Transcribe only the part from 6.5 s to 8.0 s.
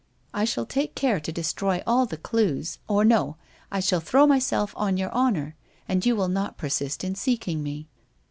persist in seeking me.